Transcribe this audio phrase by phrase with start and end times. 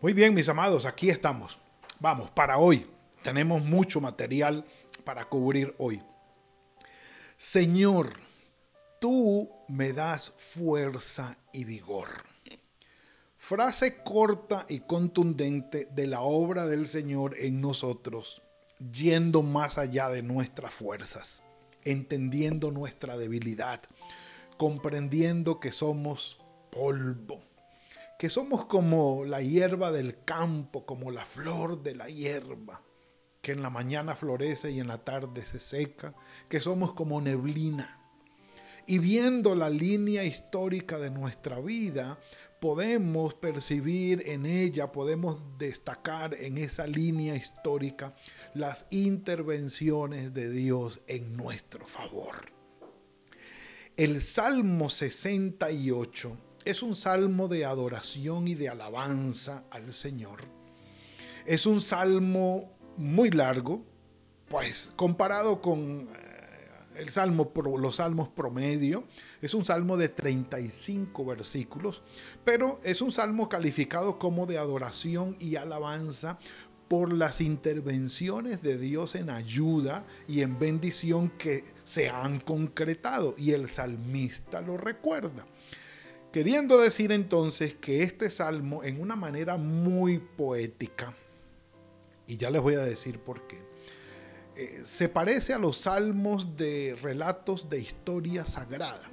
[0.00, 1.58] Muy bien, mis amados, aquí estamos.
[1.98, 2.86] Vamos, para hoy.
[3.20, 4.64] Tenemos mucho material
[5.02, 6.00] para cubrir hoy.
[7.36, 8.12] Señor,
[9.00, 12.06] tú me das fuerza y vigor.
[13.36, 18.40] Frase corta y contundente de la obra del Señor en nosotros,
[18.92, 21.42] yendo más allá de nuestras fuerzas,
[21.82, 23.82] entendiendo nuestra debilidad,
[24.58, 26.38] comprendiendo que somos
[26.70, 27.47] polvo
[28.18, 32.82] que somos como la hierba del campo, como la flor de la hierba,
[33.40, 36.16] que en la mañana florece y en la tarde se seca,
[36.48, 37.94] que somos como neblina.
[38.88, 42.18] Y viendo la línea histórica de nuestra vida,
[42.60, 48.16] podemos percibir en ella, podemos destacar en esa línea histórica
[48.52, 52.50] las intervenciones de Dios en nuestro favor.
[53.96, 60.40] El Salmo 68 es un salmo de adoración y de alabanza al Señor.
[61.46, 63.82] Es un salmo muy largo,
[64.48, 69.04] pues comparado con eh, el salmo, los salmos promedio,
[69.40, 72.02] es un salmo de 35 versículos,
[72.44, 76.38] pero es un salmo calificado como de adoración y alabanza
[76.88, 83.52] por las intervenciones de Dios en ayuda y en bendición que se han concretado y
[83.52, 85.46] el salmista lo recuerda.
[86.32, 91.14] Queriendo decir entonces que este salmo en una manera muy poética,
[92.26, 93.58] y ya les voy a decir por qué,
[94.54, 99.10] eh, se parece a los salmos de relatos de historia sagrada,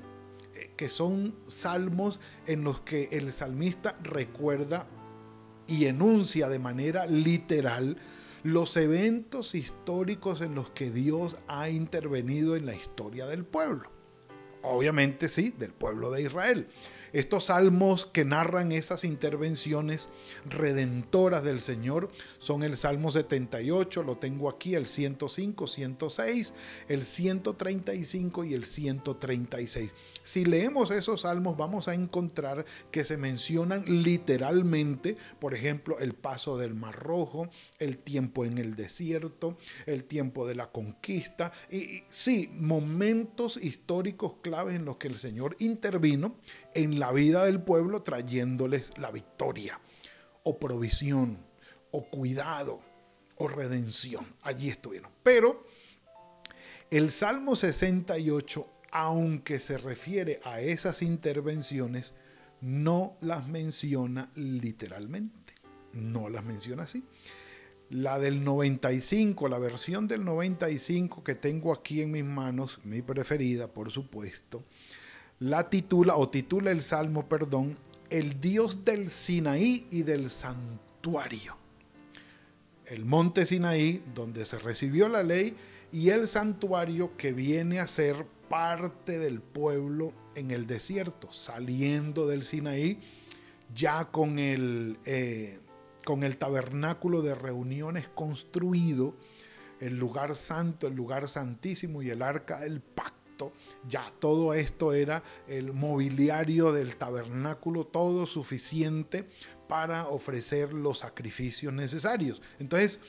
[0.55, 4.85] eh, que son salmos en los que el salmista recuerda
[5.67, 7.97] y enuncia de manera literal
[8.43, 13.89] los eventos históricos en los que Dios ha intervenido en la historia del pueblo.
[14.63, 16.67] Obviamente sí, del pueblo de Israel.
[17.15, 20.09] Estos salmos que narran esas intervenciones
[20.49, 26.53] redentoras del Señor son el Salmo 78, lo tengo aquí, el 105, 106,
[26.89, 29.91] el 135 y el 136.
[30.23, 36.57] Si leemos esos salmos vamos a encontrar que se mencionan literalmente, por ejemplo, el paso
[36.57, 37.47] del Mar Rojo,
[37.79, 44.75] el tiempo en el desierto, el tiempo de la conquista y sí, momentos históricos claves
[44.75, 46.35] en los que el Señor intervino
[46.75, 49.79] en la vida del pueblo trayéndoles la victoria
[50.43, 51.39] o provisión
[51.91, 52.81] o cuidado
[53.37, 54.25] o redención.
[54.41, 55.09] Allí estuvieron.
[55.23, 55.65] Pero
[56.91, 62.13] el Salmo 68, aunque se refiere a esas intervenciones,
[62.61, 65.55] no las menciona literalmente.
[65.93, 67.03] No las menciona así.
[67.89, 73.67] La del 95, la versión del 95 que tengo aquí en mis manos, mi preferida,
[73.71, 74.63] por supuesto,
[75.39, 77.77] la titula o titula el salmo, perdón,
[78.09, 81.57] el Dios del Sinaí y del santuario.
[82.85, 85.55] El monte Sinaí, donde se recibió la ley,
[85.91, 92.43] y el santuario que viene a ser parte del pueblo en el desierto, saliendo del
[92.43, 92.99] Sinaí,
[93.73, 95.59] ya con el, eh,
[96.05, 99.15] con el tabernáculo de reuniones construido,
[99.81, 103.24] el lugar santo, el lugar santísimo y el arca del pacto
[103.87, 109.27] ya todo esto era el mobiliario del tabernáculo, todo suficiente
[109.67, 112.41] para ofrecer los sacrificios necesarios.
[112.59, 112.99] Entonces,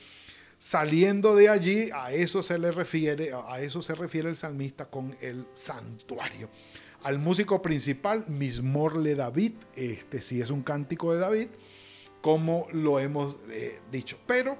[0.59, 5.15] saliendo de allí, a eso se le refiere, a eso se refiere el salmista con
[5.21, 6.49] el santuario.
[7.03, 11.47] Al músico principal, Mismorle David, este sí es un cántico de David,
[12.21, 14.17] como lo hemos eh, dicho.
[14.25, 14.57] Pero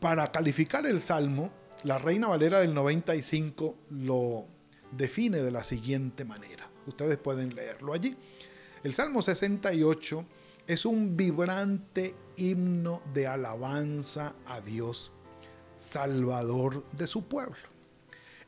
[0.00, 1.52] para calificar el salmo,
[1.84, 4.46] la Reina Valera del 95 lo
[4.90, 6.68] define de la siguiente manera.
[6.86, 8.16] Ustedes pueden leerlo allí.
[8.82, 10.24] El Salmo 68
[10.66, 15.12] es un vibrante himno de alabanza a Dios,
[15.76, 17.56] Salvador de su pueblo.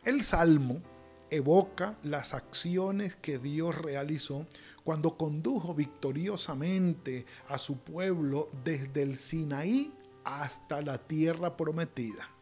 [0.03, 0.81] El Salmo
[1.29, 4.47] evoca las acciones que Dios realizó
[4.83, 9.93] cuando condujo victoriosamente a su pueblo desde el Sinaí
[10.25, 12.36] hasta la tierra prometida.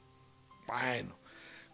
[0.82, 1.16] Bueno,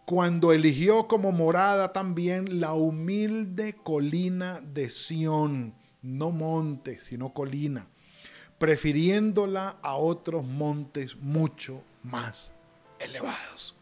[0.05, 7.87] cuando eligió como morada también la humilde colina de Sión, no monte, sino colina,
[8.59, 12.53] prefiriéndola a otros montes mucho más
[12.99, 13.75] elevados.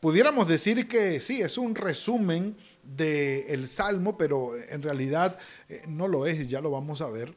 [0.00, 5.38] Pudiéramos decir que sí, es un resumen del Salmo, pero en realidad
[5.68, 7.32] eh, no lo es, ya lo vamos a ver.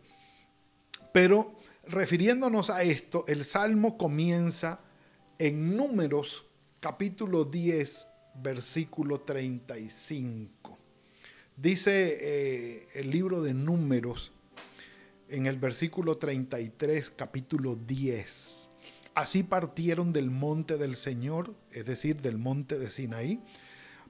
[1.14, 4.80] Pero refiriéndonos a esto, el Salmo comienza
[5.38, 6.45] en números
[6.86, 8.08] capítulo 10,
[8.44, 10.78] versículo 35.
[11.58, 14.32] Dice eh, el libro de números
[15.28, 18.70] en el versículo 33, capítulo 10.
[19.16, 23.44] Así partieron del monte del Señor, es decir, del monte de Sinaí,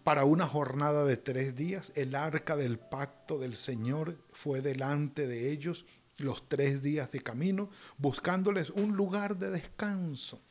[0.04, 1.94] para una jornada de tres días.
[1.95, 5.86] El arca del pacto del Señor fue delante de ellos
[6.18, 10.42] los tres días de camino, buscándoles un lugar de descanso.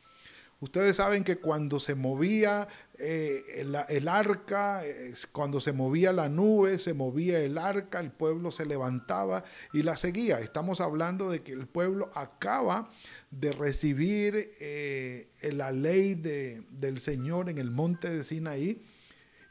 [0.59, 2.67] Ustedes saben que cuando se movía
[2.97, 3.43] eh,
[3.89, 4.83] el, arca,
[5.31, 9.43] cuando se movía la nube, se movía el arca, el pueblo se levantaba
[9.73, 10.39] y la seguía.
[10.39, 12.89] Estamos hablando de que el pueblo acaba
[13.31, 18.81] de recibir eh, la ley del Señor en el monte de Sinaí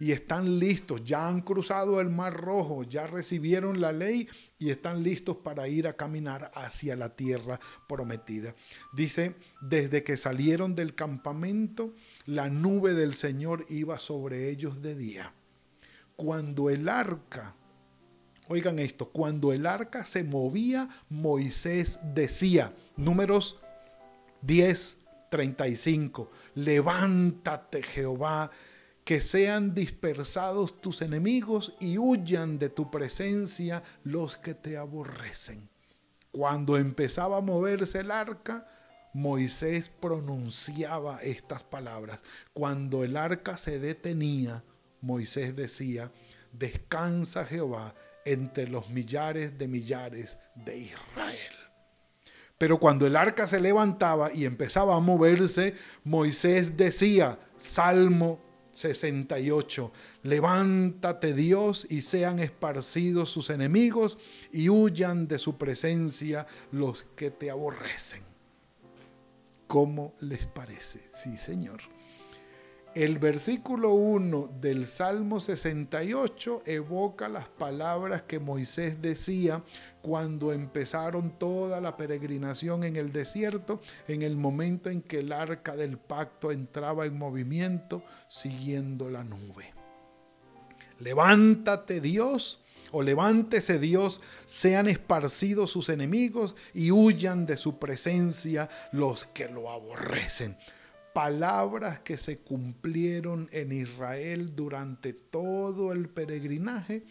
[0.04, 4.28] y están listos, ya han cruzado el mar rojo, ya recibieron la ley
[4.58, 7.58] y están listos para ir a caminar hacia la tierra
[7.88, 8.54] prometida.
[8.92, 11.94] Dice, desde que salieron del campamento,
[12.26, 15.32] la nube del Señor iba sobre ellos de día.
[16.16, 17.54] Cuando el arca,
[18.48, 23.58] oigan esto, cuando el arca se movía, Moisés decía, números
[24.42, 24.98] 10,
[25.30, 28.50] 35, levántate Jehová
[29.04, 35.68] que sean dispersados tus enemigos y huyan de tu presencia los que te aborrecen.
[36.32, 38.66] Cuando empezaba a moverse el arca,
[39.12, 42.18] Moisés pronunciaba estas palabras.
[42.52, 44.64] Cuando el arca se detenía,
[45.00, 46.10] Moisés decía,
[46.52, 51.52] descansa Jehová entre los millares de millares de Israel.
[52.56, 58.40] Pero cuando el arca se levantaba y empezaba a moverse, Moisés decía, Salmo
[58.74, 59.92] 68.
[60.22, 64.18] Levántate Dios y sean esparcidos sus enemigos
[64.52, 68.22] y huyan de su presencia los que te aborrecen.
[69.66, 71.08] ¿Cómo les parece?
[71.12, 71.80] Sí, Señor.
[72.94, 79.64] El versículo 1 del Salmo 68 evoca las palabras que Moisés decía
[80.00, 85.74] cuando empezaron toda la peregrinación en el desierto, en el momento en que el arca
[85.74, 89.74] del pacto entraba en movimiento siguiendo la nube.
[91.00, 92.62] Levántate Dios,
[92.92, 99.68] o levántese Dios, sean esparcidos sus enemigos y huyan de su presencia los que lo
[99.68, 100.56] aborrecen
[101.14, 107.06] palabras que se cumplieron en Israel durante todo el peregrinaje,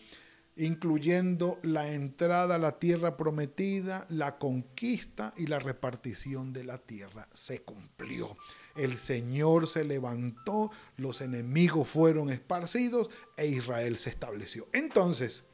[0.57, 7.27] incluyendo la entrada a la tierra prometida, la conquista y la repartición de la tierra.
[7.33, 8.37] Se cumplió.
[8.75, 14.67] El Señor se levantó, los enemigos fueron esparcidos e Israel se estableció.
[14.73, 15.45] Entonces,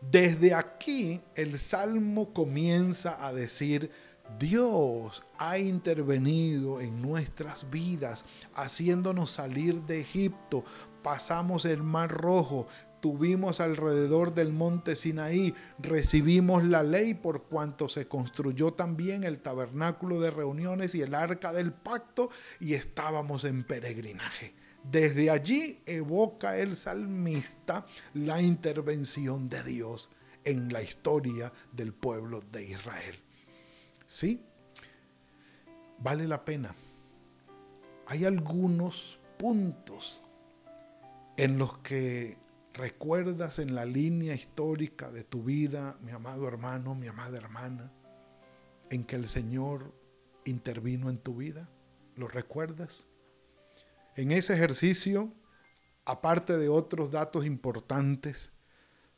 [0.00, 3.90] desde aquí el Salmo comienza a decir,
[4.36, 10.64] Dios ha intervenido en nuestras vidas, haciéndonos salir de Egipto.
[11.02, 12.66] Pasamos el Mar Rojo,
[13.00, 20.20] tuvimos alrededor del monte Sinaí, recibimos la ley por cuanto se construyó también el tabernáculo
[20.20, 22.30] de reuniones y el arca del pacto
[22.60, 24.54] y estábamos en peregrinaje.
[24.84, 30.10] Desde allí evoca el salmista la intervención de Dios
[30.44, 33.27] en la historia del pueblo de Israel.
[34.08, 34.42] Sí,
[35.98, 36.74] vale la pena.
[38.06, 40.22] Hay algunos puntos
[41.36, 42.38] en los que
[42.72, 47.92] recuerdas en la línea histórica de tu vida, mi amado hermano, mi amada hermana,
[48.88, 49.92] en que el Señor
[50.46, 51.68] intervino en tu vida.
[52.16, 53.06] ¿Lo recuerdas?
[54.16, 55.34] En ese ejercicio,
[56.06, 58.52] aparte de otros datos importantes,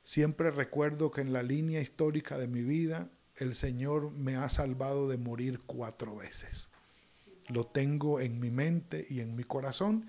[0.02, 3.08] siempre recuerdo que en la línea histórica de mi vida
[3.40, 6.68] el Señor me ha salvado de morir cuatro veces.
[7.48, 10.06] Lo tengo en mi mente y en mi corazón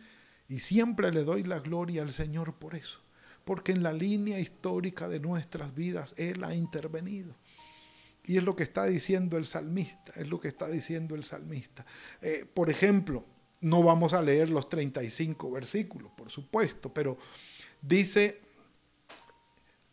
[0.47, 3.00] y siempre le doy la gloria al Señor por eso,
[3.45, 7.33] porque en la línea histórica de nuestras vidas Él ha intervenido.
[8.25, 11.85] Y es lo que está diciendo el salmista, es lo que está diciendo el salmista.
[12.21, 13.25] Eh, por ejemplo,
[13.61, 17.17] no vamos a leer los 35 versículos, por supuesto, pero
[17.81, 18.41] dice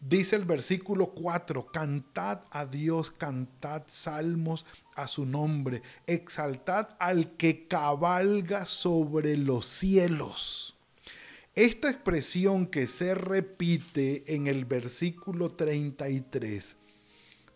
[0.00, 4.64] Dice el versículo 4, cantad a Dios, cantad salmos
[4.94, 10.76] a su nombre, exaltad al que cabalga sobre los cielos.
[11.56, 16.76] Esta expresión que se repite en el versículo 33,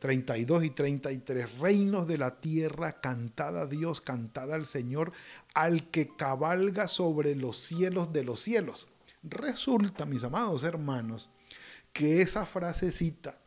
[0.00, 5.12] 32 y 33, reinos de la tierra, cantad a Dios, cantad al Señor,
[5.54, 8.88] al que cabalga sobre los cielos de los cielos.
[9.22, 11.30] Resulta, mis amados hermanos,
[11.92, 13.38] que esa frasecita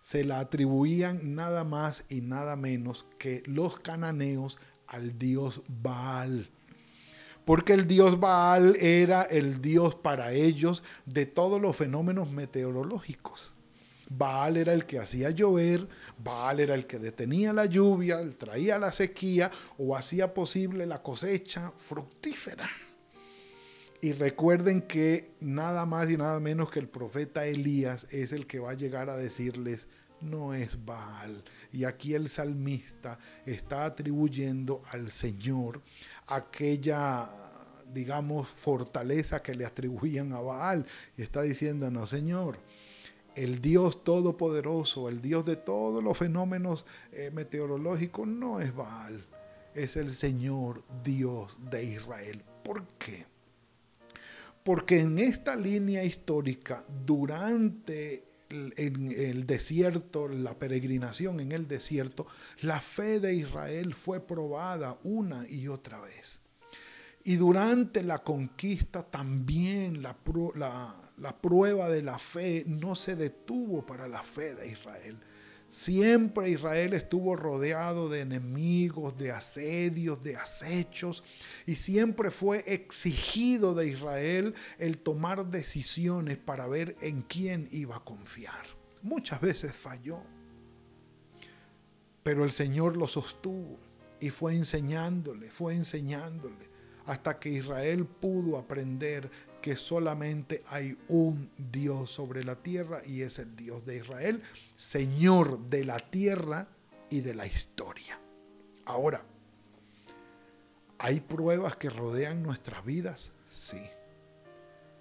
[0.00, 6.50] se la atribuían nada más y nada menos que los cananeos al dios Baal.
[7.44, 13.54] Porque el dios Baal era el dios para ellos de todos los fenómenos meteorológicos.
[14.08, 18.92] Baal era el que hacía llover, Baal era el que detenía la lluvia, traía la
[18.92, 22.68] sequía o hacía posible la cosecha fructífera.
[24.04, 28.58] Y recuerden que nada más y nada menos que el profeta Elías es el que
[28.58, 29.86] va a llegar a decirles,
[30.20, 31.44] no es Baal.
[31.70, 35.82] Y aquí el salmista está atribuyendo al Señor
[36.26, 37.30] aquella,
[37.94, 40.84] digamos, fortaleza que le atribuían a Baal.
[41.16, 42.58] Y está diciendo, no, Señor,
[43.36, 49.24] el Dios todopoderoso, el Dios de todos los fenómenos eh, meteorológicos, no es Baal,
[49.76, 52.42] es el Señor Dios de Israel.
[52.64, 53.30] ¿Por qué?
[54.64, 62.26] Porque en esta línea histórica, durante el, desierto, la peregrinación en el desierto,
[62.60, 66.40] la fe de Israel fue probada una y otra vez.
[67.24, 70.16] Y durante la conquista también la,
[71.16, 75.16] la prueba de la fe no se detuvo para la fe de Israel
[75.72, 81.24] Siempre Israel estuvo rodeado de enemigos, de asedios, de acechos,
[81.64, 88.04] y siempre fue exigido de Israel el tomar decisiones para ver en quién iba a
[88.04, 88.62] confiar.
[89.00, 90.18] Muchas veces falló,
[92.22, 93.78] pero el Señor lo sostuvo
[94.20, 96.68] y fue enseñándole, fue enseñándole,
[97.06, 99.30] hasta que Israel pudo aprender
[99.62, 104.42] que solamente hay un Dios sobre la tierra y es el Dios de Israel,
[104.74, 106.68] Señor de la tierra
[107.08, 108.20] y de la historia.
[108.84, 109.24] Ahora,
[110.98, 113.32] ¿hay pruebas que rodean nuestras vidas?
[113.46, 113.80] Sí.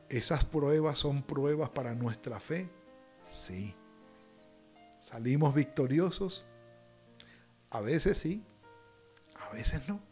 [0.07, 2.69] ¿Esas pruebas son pruebas para nuestra fe?
[3.31, 3.75] Sí.
[4.99, 6.45] ¿Salimos victoriosos?
[7.71, 8.43] A veces sí,
[9.35, 10.10] a veces no.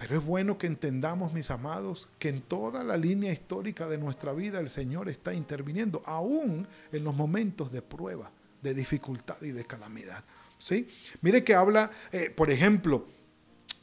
[0.00, 4.32] Pero es bueno que entendamos, mis amados, que en toda la línea histórica de nuestra
[4.32, 8.30] vida el Señor está interviniendo, aún en los momentos de prueba,
[8.62, 10.24] de dificultad y de calamidad.
[10.58, 10.88] ¿Sí?
[11.20, 13.06] Mire que habla, eh, por ejemplo,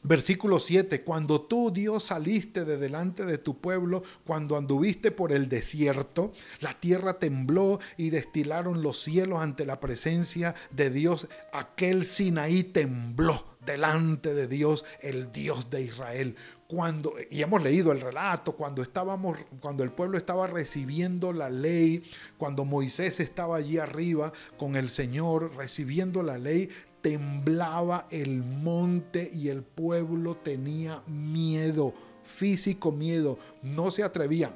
[0.02, 5.48] Versículo 7, cuando tú Dios saliste de delante de tu pueblo, cuando anduviste por el
[5.48, 11.28] desierto, la tierra tembló y destilaron los cielos ante la presencia de Dios.
[11.52, 16.36] Aquel Sinaí tembló delante de Dios, el Dios de Israel.
[16.68, 22.02] Cuando, y hemos leído el relato, cuando estábamos, cuando el pueblo estaba recibiendo la ley,
[22.36, 26.68] cuando Moisés estaba allí arriba con el Señor recibiendo la ley,
[27.08, 34.52] temblaba el monte y el pueblo tenía miedo, físico miedo, no se atrevían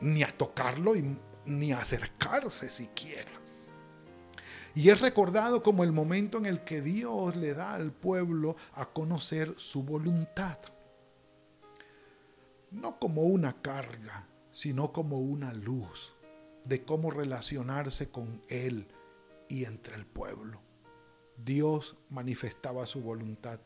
[0.00, 0.92] ni a tocarlo
[1.44, 3.32] ni a acercarse siquiera.
[4.76, 8.86] Y es recordado como el momento en el que Dios le da al pueblo a
[8.86, 10.58] conocer su voluntad.
[12.70, 16.14] No como una carga, sino como una luz
[16.64, 18.86] de cómo relacionarse con Él
[19.48, 20.62] y entre el pueblo.
[21.36, 23.60] Dios manifestaba su voluntad.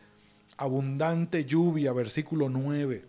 [0.56, 3.04] Abundante lluvia, versículo 9.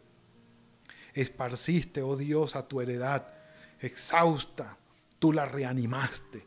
[1.13, 3.27] Esparciste, oh Dios, a tu heredad.
[3.79, 4.77] Exhausta,
[5.17, 6.45] tú la reanimaste.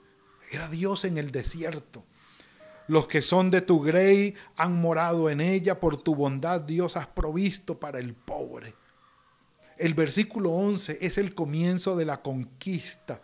[0.50, 2.04] Era Dios en el desierto.
[2.88, 7.07] Los que son de tu grey han morado en ella, por tu bondad Dios has
[7.07, 8.75] provisto para el pobre.
[9.78, 13.21] El versículo 11 es el comienzo de la conquista.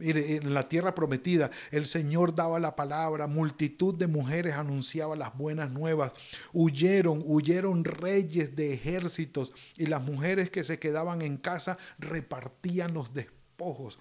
[0.00, 5.70] En la tierra prometida el Señor daba la palabra, multitud de mujeres anunciaba las buenas
[5.70, 6.12] nuevas,
[6.52, 13.12] huyeron, huyeron reyes de ejércitos y las mujeres que se quedaban en casa repartían los
[13.12, 13.98] despojos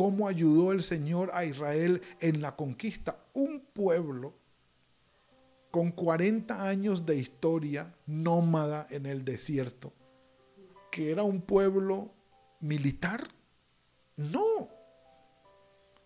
[0.00, 3.18] cómo ayudó el Señor a Israel en la conquista.
[3.34, 4.34] Un pueblo
[5.70, 9.92] con 40 años de historia nómada en el desierto,
[10.90, 12.14] que era un pueblo
[12.60, 13.28] militar.
[14.16, 14.70] No,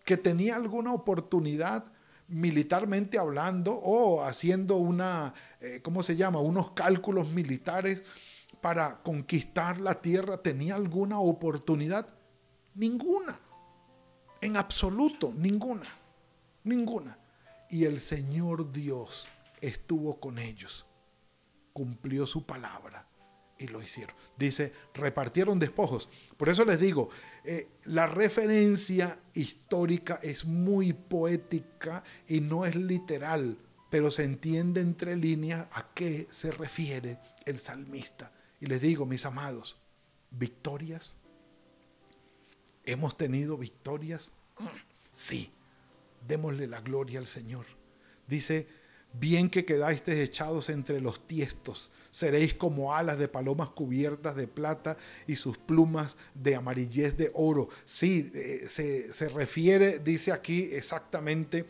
[0.05, 1.85] que tenía alguna oportunidad
[2.27, 6.39] militarmente hablando o haciendo una, eh, ¿cómo se llama?
[6.39, 8.03] Unos cálculos militares
[8.61, 10.41] para conquistar la tierra.
[10.41, 12.07] ¿Tenía alguna oportunidad?
[12.73, 13.39] Ninguna.
[14.41, 15.87] En absoluto, ninguna.
[16.63, 17.19] Ninguna.
[17.69, 19.27] Y el Señor Dios
[19.61, 20.85] estuvo con ellos,
[21.73, 23.07] cumplió su palabra
[23.57, 24.15] y lo hicieron.
[24.37, 26.09] Dice, repartieron despojos.
[26.37, 27.09] Por eso les digo,
[27.45, 33.57] eh, la referencia histórica es muy poética y no es literal,
[33.89, 38.31] pero se entiende entre líneas a qué se refiere el salmista.
[38.59, 39.77] Y les digo, mis amados,
[40.31, 41.17] victorias.
[42.83, 44.31] ¿Hemos tenido victorias?
[45.11, 45.51] Sí,
[46.27, 47.65] démosle la gloria al Señor.
[48.27, 48.67] Dice,
[49.13, 54.95] bien que quedáis echados entre los tiestos, seréis como alas de palomas cubiertas de plata
[55.27, 57.67] y sus plumas de amarillez de oro.
[57.83, 61.65] Sí, eh, se, se, refiere, dice aquí exactamente,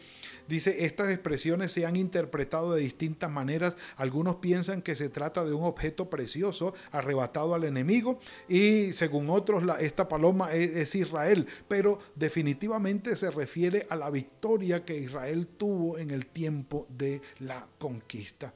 [0.48, 3.76] dice, estas expresiones se han interpretado de distintas maneras.
[3.96, 9.64] Algunos piensan que se trata de un objeto precioso arrebatado al enemigo y según otros
[9.80, 16.12] esta paloma es Israel, pero definitivamente se refiere a la victoria que Israel tuvo en
[16.12, 18.54] el tiempo de la conquista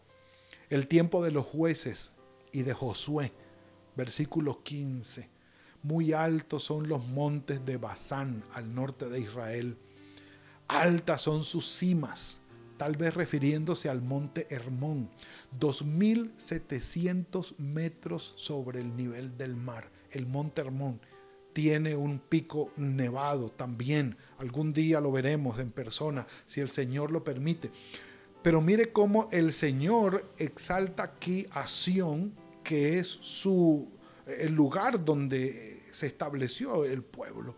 [0.69, 2.13] el tiempo de los jueces
[2.51, 3.31] y de Josué,
[3.95, 5.29] versículo 15.
[5.81, 9.77] Muy altos son los montes de Basán al norte de Israel.
[10.67, 12.39] Altas son sus cimas,
[12.77, 15.09] tal vez refiriéndose al monte Hermón,
[15.59, 19.89] 2.700 metros sobre el nivel del mar.
[20.11, 20.99] El monte Hermón
[21.53, 24.17] tiene un pico nevado también.
[24.37, 27.71] Algún día lo veremos en persona, si el Señor lo permite.
[28.41, 33.89] Pero mire cómo el Señor exalta aquí a Sión, que es su,
[34.25, 37.55] el lugar donde se estableció el pueblo.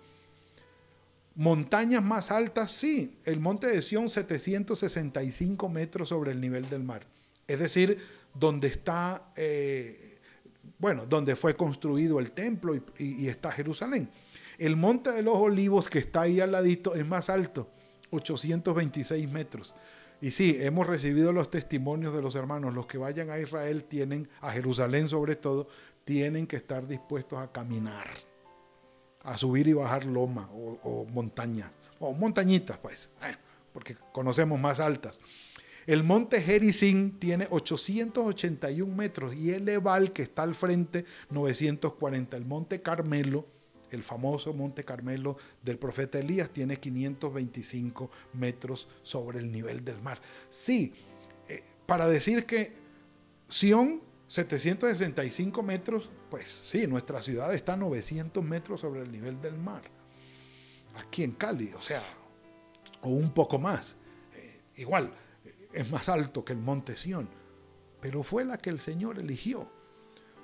[1.35, 3.17] Montañas más altas, sí.
[3.25, 7.05] El monte de Sión, 765 metros sobre el nivel del mar.
[7.47, 7.99] Es decir,
[8.33, 10.17] donde está, eh,
[10.79, 14.09] bueno, donde fue construido el templo y, y está Jerusalén.
[14.57, 17.69] El monte de los olivos, que está ahí al ladito, es más alto,
[18.11, 19.75] 826 metros.
[20.21, 22.75] Y sí, hemos recibido los testimonios de los hermanos.
[22.75, 25.67] Los que vayan a Israel tienen, a Jerusalén sobre todo,
[26.03, 28.07] tienen que estar dispuestos a caminar,
[29.23, 33.09] a subir y bajar loma o, montaña, o montañitas, pues,
[33.73, 35.19] porque conocemos más altas.
[35.87, 42.37] El monte Gerizim tiene 881 metros y el Ebal, que está al frente, 940.
[42.37, 43.47] El monte Carmelo,
[43.95, 50.19] el famoso Monte Carmelo del profeta Elías tiene 525 metros sobre el nivel del mar.
[50.49, 50.93] Sí,
[51.47, 52.73] eh, para decir que
[53.47, 59.81] Sión, 765 metros, pues sí, nuestra ciudad está 900 metros sobre el nivel del mar.
[60.95, 62.03] Aquí en Cali, o sea,
[63.01, 63.95] o un poco más.
[64.33, 67.29] Eh, igual, eh, es más alto que el Monte Sión,
[67.99, 69.69] pero fue la que el Señor eligió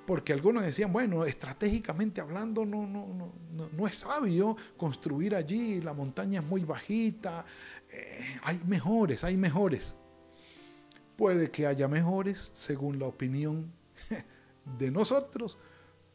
[0.07, 5.91] porque algunos decían, bueno, estratégicamente hablando no, no, no, no, es sabio construir allí, la
[5.91, 7.45] montaña es muy bajita,
[7.91, 9.95] eh, hay mejores, hay mejores.
[11.17, 13.73] Puede que haya mejores según la opinión
[14.79, 15.57] de nosotros,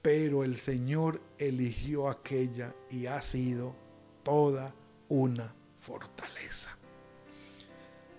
[0.00, 3.76] pero el Señor eligió aquella y ha sido
[4.22, 4.74] toda
[5.10, 6.78] una fortaleza.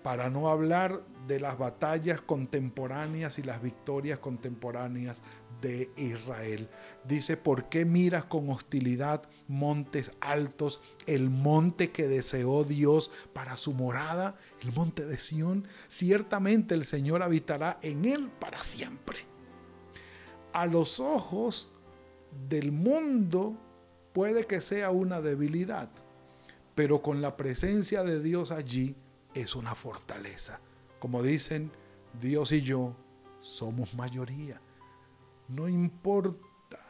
[0.04, 5.22] Para no hablar de las batallas contemporáneas y las victorias contemporáneas
[5.64, 6.70] de Israel.
[7.06, 13.74] Dice, ¿por qué miras con hostilidad montes altos, el monte que deseó Dios para su
[13.74, 15.68] morada, el monte de Sión?
[15.88, 19.20] Ciertamente el Señor habitará en él para siempre.
[20.52, 21.72] A los ojos
[22.48, 23.58] del mundo
[24.12, 25.90] puede que sea una debilidad,
[26.76, 28.96] pero con la presencia de Dios allí
[29.34, 30.60] es una fortaleza.
[31.00, 31.72] Como dicen,
[32.22, 32.96] Dios y yo
[33.42, 34.62] somos mayoría.
[35.54, 36.38] No importa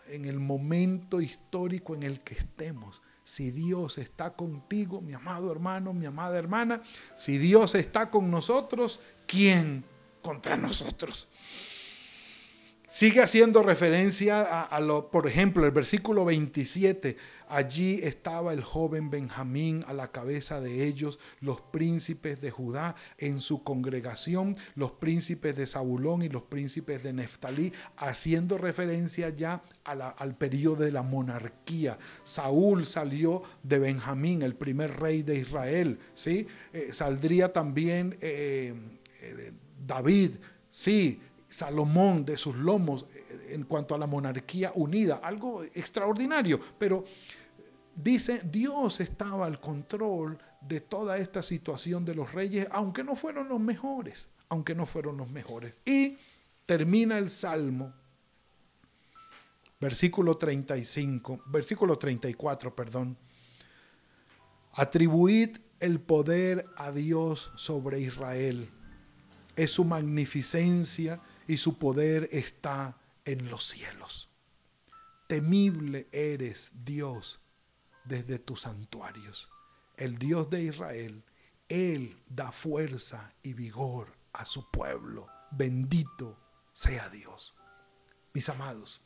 [0.07, 3.01] en el momento histórico en el que estemos.
[3.23, 6.81] Si Dios está contigo, mi amado hermano, mi amada hermana,
[7.15, 9.85] si Dios está con nosotros, ¿quién
[10.21, 11.29] contra nosotros?
[12.93, 17.17] Sigue haciendo referencia a, lo, por ejemplo, el versículo 27.
[17.47, 23.41] Allí estaba el joven Benjamín a la cabeza de ellos, los príncipes de Judá en
[23.41, 30.35] su congregación, los príncipes de Zabulón y los príncipes de Neftalí, haciendo referencia ya al
[30.37, 31.97] periodo de la monarquía.
[32.23, 35.97] Saúl salió de Benjamín, el primer rey de Israel.
[36.13, 36.45] ¿sí?
[36.71, 38.75] Eh, saldría también eh,
[39.19, 39.51] eh,
[39.83, 40.33] David,
[40.69, 41.19] sí
[41.53, 47.05] Salomón de sus lomos eh, en cuanto a la monarquía unida, algo extraordinario, pero
[47.95, 53.49] dice, Dios estaba al control de toda esta situación de los reyes, aunque no fueron
[53.49, 55.75] los mejores, aunque no fueron los mejores.
[55.85, 56.17] Y
[56.65, 57.93] termina el Salmo,
[59.79, 63.15] versículo 35, versículo 34, perdón.
[64.71, 68.69] Atribuid el poder a Dios sobre Israel.
[69.55, 74.29] Es su magnificencia y su poder está en los cielos.
[75.27, 77.39] Temible eres Dios
[78.03, 79.49] desde tus santuarios.
[79.97, 81.23] El Dios de Israel,
[81.69, 85.27] Él da fuerza y vigor a su pueblo.
[85.51, 86.39] Bendito
[86.71, 87.53] sea Dios.
[88.33, 89.01] Mis amados,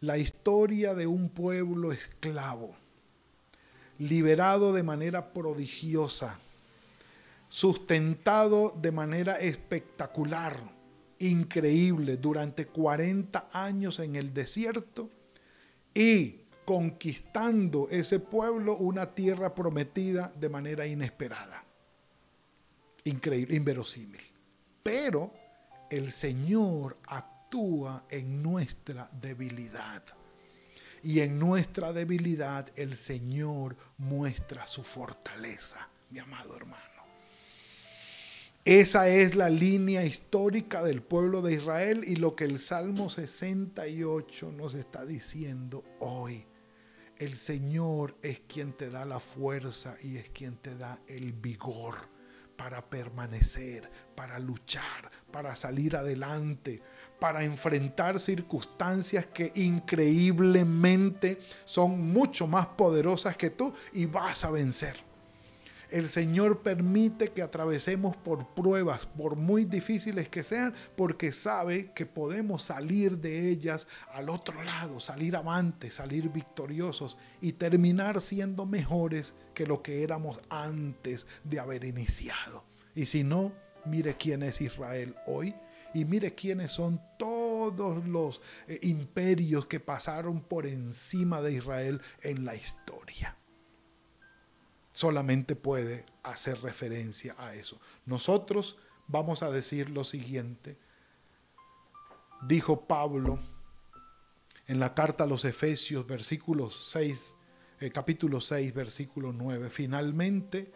[0.00, 2.76] la historia de un pueblo esclavo,
[3.98, 6.38] liberado de manera prodigiosa,
[7.48, 10.74] sustentado de manera espectacular,
[11.18, 15.10] increíble, durante 40 años en el desierto
[15.94, 21.64] y conquistando ese pueblo una tierra prometida de manera inesperada.
[23.04, 24.20] Increíble, inverosímil.
[24.82, 25.32] Pero
[25.88, 30.02] el Señor actúa en nuestra debilidad.
[31.02, 36.95] Y en nuestra debilidad el Señor muestra su fortaleza, mi amado hermano.
[38.66, 44.50] Esa es la línea histórica del pueblo de Israel y lo que el Salmo 68
[44.50, 46.44] nos está diciendo hoy.
[47.16, 51.94] El Señor es quien te da la fuerza y es quien te da el vigor
[52.56, 56.82] para permanecer, para luchar, para salir adelante,
[57.20, 64.96] para enfrentar circunstancias que increíblemente son mucho más poderosas que tú y vas a vencer.
[65.90, 72.06] El Señor permite que atravesemos por pruebas, por muy difíciles que sean, porque sabe que
[72.06, 79.34] podemos salir de ellas al otro lado, salir avante, salir victoriosos y terminar siendo mejores
[79.54, 82.64] que lo que éramos antes de haber iniciado.
[82.94, 83.52] Y si no,
[83.84, 85.54] mire quién es Israel hoy
[85.94, 92.44] y mire quiénes son todos los eh, imperios que pasaron por encima de Israel en
[92.44, 93.36] la historia
[94.96, 97.78] solamente puede hacer referencia a eso.
[98.06, 100.78] Nosotros vamos a decir lo siguiente.
[102.48, 103.38] Dijo Pablo
[104.66, 107.36] en la carta a los Efesios, versículos 6,
[107.80, 109.68] eh, capítulo 6, versículo 9.
[109.68, 110.72] Finalmente,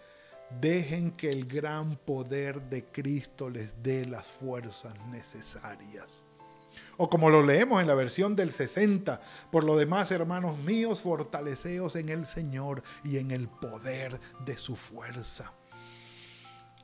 [0.60, 6.24] dejen que el gran poder de Cristo les dé las fuerzas necesarias
[6.96, 11.96] o como lo leemos en la versión del 60, por lo demás, hermanos míos, fortaleceos
[11.96, 15.52] en el Señor y en el poder de su fuerza.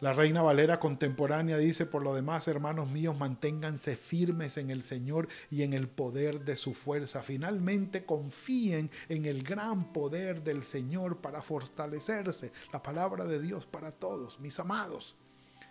[0.00, 5.26] La Reina Valera contemporánea dice, por lo demás, hermanos míos, manténganse firmes en el Señor
[5.50, 7.22] y en el poder de su fuerza.
[7.22, 12.52] Finalmente, confíen en el gran poder del Señor para fortalecerse.
[12.74, 15.16] La palabra de Dios para todos, mis amados.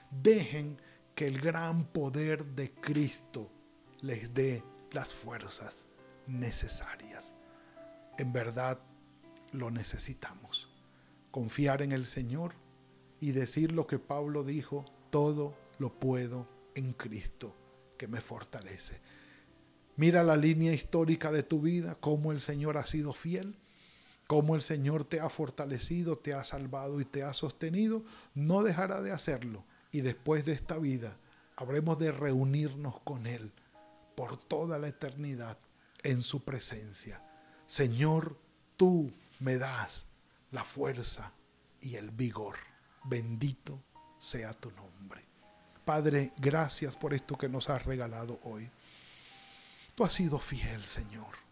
[0.10, 0.82] Dejen
[1.14, 3.52] que el gran poder de Cristo
[4.06, 5.88] les dé las fuerzas
[6.28, 7.34] necesarias.
[8.20, 8.80] En verdad
[9.52, 10.70] lo necesitamos.
[11.32, 12.54] Confiar en el Señor
[13.20, 17.56] y decir lo que Pablo dijo, todo lo puedo en Cristo
[17.98, 19.02] que me fortalece.
[19.96, 23.58] Mira la línea histórica de tu vida, cómo el Señor ha sido fiel,
[24.28, 28.04] cómo el Señor te ha fortalecido, te ha salvado y te ha sostenido.
[28.36, 29.66] No dejará de hacerlo.
[29.92, 31.18] Y después de esta vida
[31.56, 33.52] habremos de reunirnos con Él
[34.16, 35.58] por toda la eternidad
[36.04, 37.22] en su presencia.
[37.68, 38.40] Señor,
[38.78, 40.08] tú me das
[40.52, 41.34] la fuerza
[41.82, 42.56] y el vigor.
[43.04, 43.84] Bendito
[44.18, 45.26] sea tu nombre.
[45.84, 48.70] Padre, gracias por esto que nos has regalado hoy.
[49.94, 51.46] Tú has sido fiel, Señor.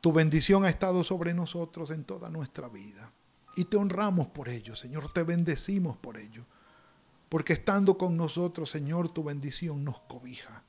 [0.00, 3.12] Tu bendición ha estado sobre nosotros en toda nuestra vida.
[3.56, 5.12] Y te honramos por ello, Señor.
[5.12, 6.44] Te bendecimos por ello.
[7.28, 10.64] Porque estando con nosotros, Señor, tu bendición nos cobija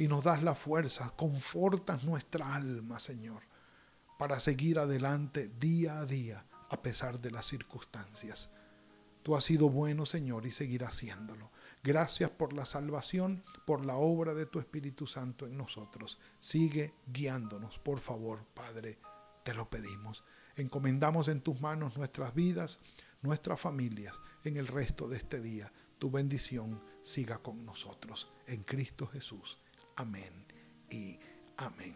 [0.00, 3.42] y nos das la fuerza, confortas nuestra alma, Señor,
[4.18, 8.48] para seguir adelante día a día a pesar de las circunstancias.
[9.22, 11.50] Tú has sido bueno, Señor, y seguirás haciéndolo.
[11.82, 16.18] Gracias por la salvación, por la obra de tu Espíritu Santo en nosotros.
[16.38, 18.98] Sigue guiándonos, por favor, Padre,
[19.44, 20.24] te lo pedimos.
[20.56, 22.78] Encomendamos en tus manos nuestras vidas,
[23.20, 25.70] nuestras familias, en el resto de este día.
[25.98, 28.32] Tu bendición siga con nosotros.
[28.46, 29.58] En Cristo Jesús.
[29.96, 30.32] Amén
[30.90, 31.18] y
[31.56, 31.94] amén.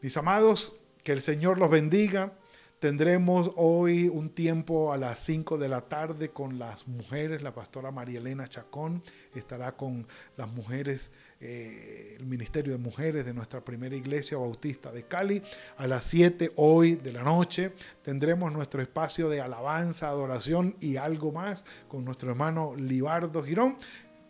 [0.00, 2.32] Mis amados, que el Señor los bendiga.
[2.78, 7.42] Tendremos hoy un tiempo a las 5 de la tarde con las mujeres.
[7.42, 9.02] La pastora María Elena Chacón
[9.34, 15.04] estará con las mujeres, eh, el Ministerio de Mujeres de nuestra primera iglesia bautista de
[15.04, 15.42] Cali.
[15.78, 17.72] A las 7 hoy de la noche
[18.02, 23.78] tendremos nuestro espacio de alabanza, adoración y algo más con nuestro hermano Libardo Girón.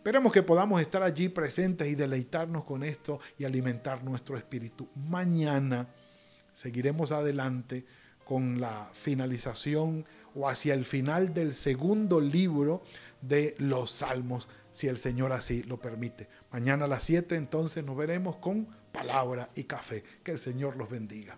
[0.07, 4.87] Esperemos que podamos estar allí presentes y deleitarnos con esto y alimentar nuestro espíritu.
[4.95, 5.89] Mañana
[6.53, 7.85] seguiremos adelante
[8.23, 12.83] con la finalización o hacia el final del segundo libro
[13.19, 16.29] de los Salmos, si el Señor así lo permite.
[16.53, 20.05] Mañana a las 7 entonces nos veremos con palabra y café.
[20.23, 21.37] Que el Señor los bendiga.